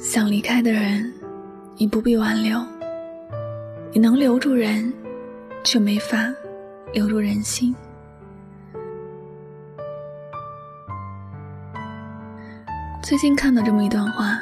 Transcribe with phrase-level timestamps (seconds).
[0.00, 1.12] 想离开的人，
[1.76, 2.64] 你不必挽留。
[3.92, 4.92] 你能留住人，
[5.64, 6.32] 却没法
[6.92, 7.74] 留住人心。
[13.02, 14.40] 最近看到这么一段话：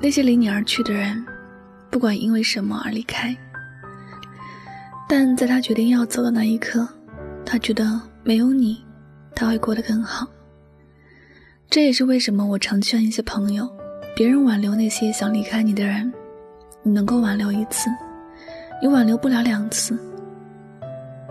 [0.00, 1.26] 那些离你而去的人，
[1.90, 3.36] 不管因为什么而离开，
[5.08, 6.88] 但在他决定要走的那一刻，
[7.44, 8.84] 他觉得没有你，
[9.34, 10.28] 他会过得更好。
[11.68, 13.68] 这也是为什么我常劝一些朋友，
[14.16, 16.10] 别人挽留那些想离开你的人，
[16.82, 17.90] 你能够挽留一次，
[18.80, 19.94] 你挽留不了两次。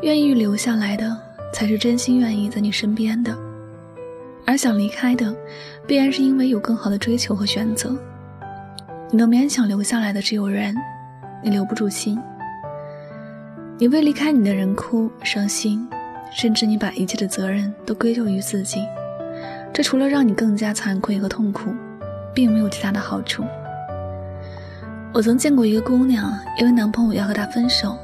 [0.04, 1.18] 愿意留下来的，
[1.52, 3.34] 才是真心愿意在你身边的；
[4.46, 5.36] 而想离开的，
[5.88, 7.98] 必然是因为有更好的追求和选择。
[9.10, 10.76] 你能勉强留下来的只有人，
[11.44, 12.22] 你留不住心。
[13.80, 15.90] 你为离开你的人哭伤心，
[16.32, 18.86] 甚至你把一切的责任都归咎于自己。
[19.74, 21.74] 这除了让你更加惭愧和痛苦，
[22.36, 23.44] 并没有其他的好处。
[25.14, 27.98] 我曾见过一个姑娘，因为男朋友要和她分手，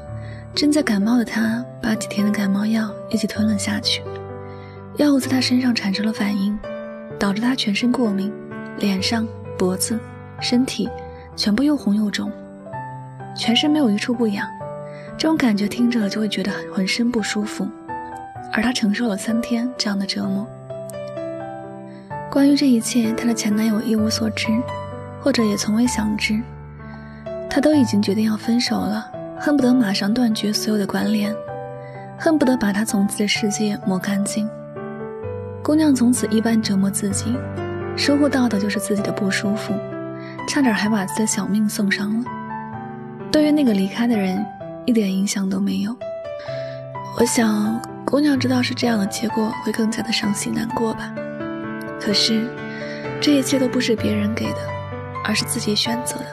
[0.54, 4.02] 正在感冒的她把几天的感冒药一起吞了下去，
[4.96, 6.58] 药物在她身上产生了反应，
[7.18, 8.32] 导致她全身过敏，
[8.78, 10.00] 脸上、脖子、
[10.40, 10.88] 身体
[11.36, 12.32] 全部又红又肿，
[13.36, 14.48] 全身没有一处不痒，
[15.18, 17.68] 这种感觉听着就会觉得浑身不舒服，
[18.50, 20.46] 而她承受了三天这样的折磨。
[22.32, 24.48] 关于这一切，她的前男友一无所知，
[25.20, 26.40] 或者也从未想知。
[27.50, 29.06] 他都已经决定要分手了，
[29.38, 31.30] 恨不得马上断绝所有的关联，
[32.18, 34.48] 恨不得把他从自己的世界抹干净。
[35.62, 37.36] 姑娘从此一般折磨自己，
[37.98, 39.74] 收获到的就是自己的不舒服，
[40.48, 42.24] 差点还把自己的小命送上了。
[43.30, 44.42] 对于那个离开的人，
[44.86, 45.94] 一点影响都没有。
[47.18, 51.12] 我想，姑娘知道是这样的结果，会更加的伤心难过吧。
[52.04, 52.42] 可是，
[53.20, 54.58] 这一切都不是别人给的，
[55.24, 56.24] 而是自己选择的。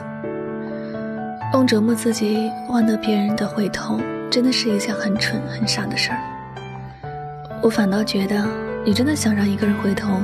[1.54, 6.18] 用折磨自己换得别人的回头，真的是一件很蠢很傻的事儿。
[7.62, 8.44] 我反倒觉得，
[8.84, 10.20] 你真的想让一个人回头，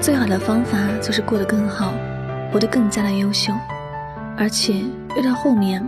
[0.00, 1.92] 最好的方法就是过得更好，
[2.52, 3.52] 活得更加的优秀。
[4.36, 4.84] 而且
[5.16, 5.84] 越到后面，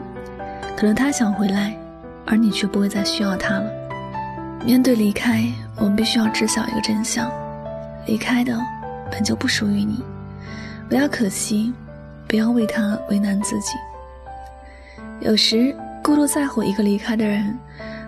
[0.76, 1.72] 可能他想回来，
[2.26, 3.70] 而你却不会再需要他了。
[4.64, 5.44] 面对离开，
[5.76, 7.30] 我们必须要知晓一个真相：
[8.04, 8.58] 离开的。
[9.10, 10.02] 本就不属于你，
[10.88, 11.72] 不要可惜，
[12.26, 13.72] 不要为他为难自己。
[15.20, 17.58] 有时过度在乎一个离开的人，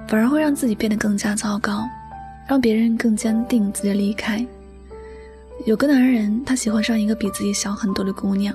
[0.07, 1.87] 反而会让自己变得更加糟糕，
[2.49, 4.45] 让别人更坚定自己的离开。
[5.67, 8.55] 有个男人，他喜欢上一个比自己小很多的姑娘，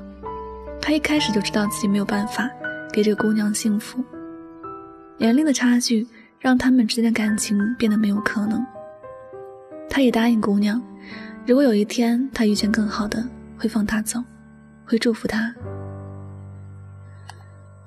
[0.82, 2.50] 他一开始就知道自己没有办法
[2.92, 4.04] 给这个姑娘幸福，
[5.18, 6.08] 年龄的差距
[6.40, 8.66] 让他们之间的感情变得没有可能。
[9.90, 10.82] 他也答应姑娘。
[11.48, 13.24] 如果有一天他遇见更好的，
[13.56, 14.20] 会放他走，
[14.84, 15.54] 会祝福他。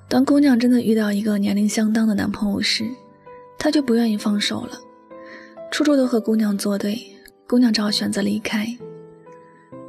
[0.07, 2.85] 当姑娘真的遇到一个年龄相当的男朋友时，
[3.57, 4.71] 他就不愿意放手了，
[5.71, 6.97] 处处都和姑娘作对，
[7.47, 8.65] 姑娘只好选择离开，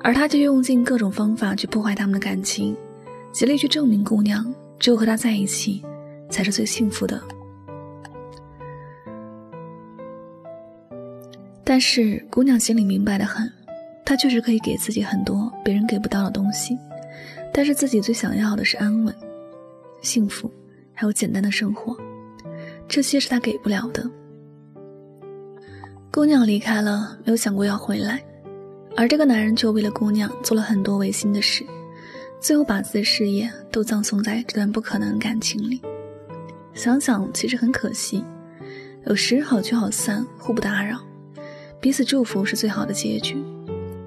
[0.03, 2.77] 而他就用尽各种方法去破坏他们的感情，
[3.31, 5.81] 极力去证明姑娘只有和他在一起
[6.29, 7.23] 才是最幸福的。
[11.63, 13.49] 但是姑娘心里明白的很。
[14.11, 16.77] 他确实可以给自己很多别人给不到的东西，
[17.55, 19.15] 但是自己最想要的是安稳、
[20.03, 20.51] 幸福，
[20.93, 21.97] 还有简单的生活，
[22.89, 24.05] 这些是他给不了的。
[26.11, 28.21] 姑娘离开了，没有想过要回来，
[28.97, 31.65] 而这个男人却为了姑娘做了很多违心的事，
[32.41, 35.81] 最后把自己的事业都葬送在这段不可能的感情里。
[36.75, 38.25] 想想其实很可惜，
[39.07, 40.99] 有时好聚好散，互不打扰，
[41.81, 43.41] 彼此祝福是最好的结局。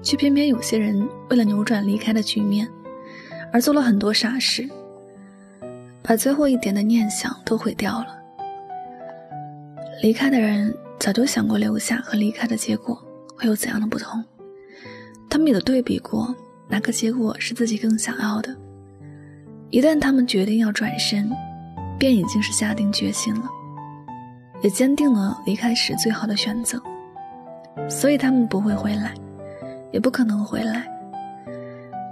[0.04, 2.68] 却偏偏有些人为了扭转离开的局面，
[3.50, 4.68] 而做了很多傻事，
[6.02, 8.08] 把最后一点的念想都毁掉了。
[10.02, 13.02] 离开的人早就想过留下和离开的结果
[13.34, 14.22] 会有怎样的不同，
[15.30, 16.34] 他们也都对比过
[16.68, 18.54] 哪个结果是自己更想要的。
[19.70, 21.30] 一旦他们决定要转身，
[21.98, 23.48] 便已经是下定决心了，
[24.62, 26.78] 也坚定了离开时最好的选择，
[27.88, 29.14] 所以他们不会回来。
[29.94, 30.84] 也不可能回来。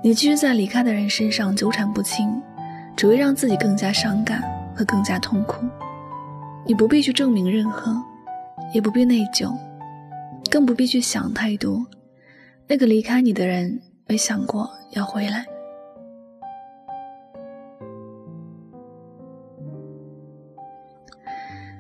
[0.05, 2.41] 你继续在离开的人身上纠缠不清，
[2.97, 4.41] 只会让自己更加伤感
[4.73, 5.67] 和更加痛苦。
[6.65, 7.93] 你不必去证明任何，
[8.73, 9.53] 也不必内疚，
[10.49, 11.85] 更不必去想太多。
[12.69, 15.45] 那个离开你的人没想过要回来。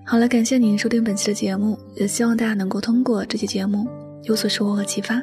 [0.04, 3.86] 好了，感谢您收听本期的节目，也希望大家能够通过这期节目
[4.24, 5.22] 有所收获和启发。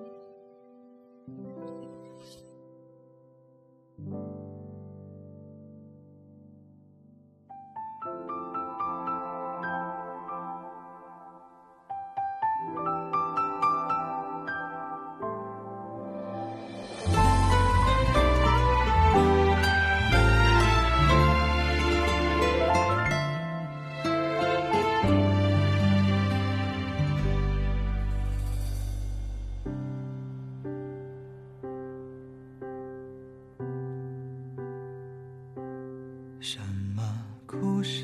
[36.43, 36.59] 什
[36.95, 37.03] 么
[37.45, 38.03] 故事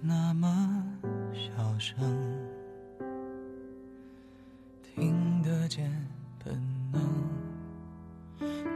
[0.00, 0.86] 那么
[1.34, 1.98] 小声，
[4.80, 5.90] 听得见
[6.44, 6.56] 本
[6.92, 7.02] 能，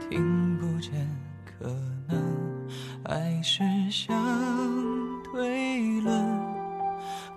[0.01, 1.07] 听不见
[1.45, 1.73] 可
[2.09, 2.67] 能，
[3.05, 4.13] 爱是相
[5.31, 6.11] 对论，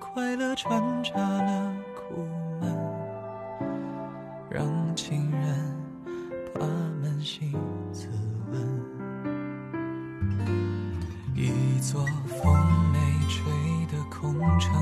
[0.00, 2.26] 快乐穿插了苦
[14.56, 14.72] 空城，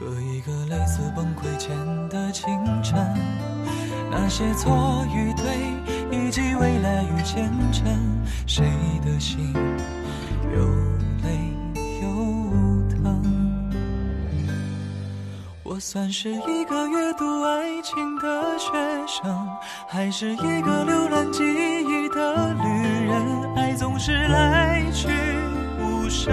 [0.00, 1.76] 和一个类似崩溃前
[2.08, 2.46] 的清
[2.82, 2.96] 晨，
[4.10, 5.44] 那些错与对，
[6.10, 7.84] 以及未来与前程，
[8.46, 8.64] 谁
[9.04, 9.52] 的心
[10.54, 10.58] 又
[11.22, 11.52] 累
[12.00, 12.08] 又
[12.88, 13.70] 疼？
[15.62, 18.72] 我算是一个阅读爱情的学
[19.06, 19.48] 生，
[19.86, 23.54] 还是一个浏览记忆的旅人？
[23.54, 25.08] 爱总是来去。
[25.78, 26.32] 无声，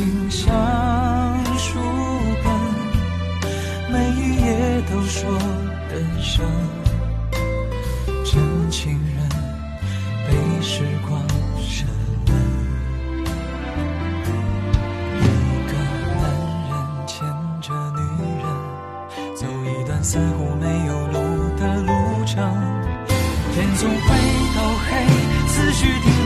[0.00, 0.48] 心像
[1.58, 1.78] 书
[2.42, 2.50] 本，
[3.92, 5.30] 每一页都说
[5.90, 6.42] 人生。
[8.24, 9.28] 真情人
[10.26, 11.20] 被时光
[11.58, 11.86] 审
[12.28, 12.32] 问，
[15.18, 15.22] 一
[15.68, 15.72] 个
[16.16, 16.22] 男
[16.70, 16.72] 人
[17.06, 17.18] 牵
[17.60, 18.00] 着女
[18.40, 18.42] 人，
[19.36, 21.14] 走一段似乎没有路
[21.58, 21.92] 的路
[22.24, 22.40] 程。
[23.52, 24.06] 天总会
[24.56, 24.58] 到
[24.88, 24.88] 黑，
[25.46, 26.19] 思绪停。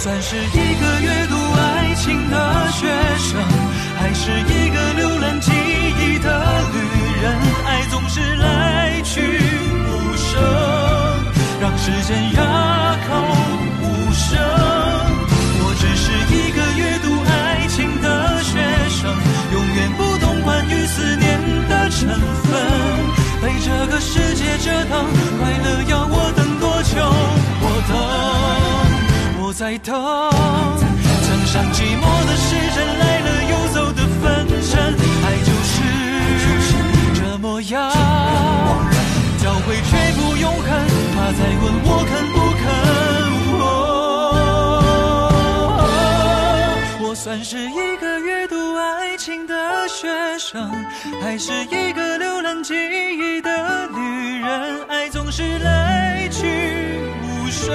[0.00, 2.86] 算是一个阅读爱情的学
[3.18, 3.42] 生，
[3.98, 6.28] 还是一个浏览记忆的
[6.72, 6.78] 旅
[7.20, 7.36] 人？
[7.66, 10.40] 爱总是来去无声，
[11.60, 13.10] 让时间哑口
[13.82, 13.84] 无
[14.14, 14.38] 声。
[15.60, 18.54] 我只是一个阅读爱情的学
[18.88, 19.10] 生，
[19.52, 21.26] 永远不懂关于思念
[21.68, 22.08] 的成
[22.44, 22.54] 分。
[23.42, 25.06] 被这个世界折腾，
[25.38, 25.77] 快乐
[29.58, 29.92] 在等。
[29.92, 34.78] 曾像寂寞的时针，来了又走的分针，
[35.24, 35.74] 爱就是
[37.12, 37.90] 这模样。
[39.42, 40.64] 交会却不永恒，
[41.16, 42.62] 怕再问我肯不肯。
[47.08, 50.06] 我算是一个阅读爱情的学
[50.38, 50.70] 生，
[51.20, 54.86] 还是一个浏览记忆的旅人？
[54.88, 56.46] 爱总是来去
[57.24, 57.74] 无声，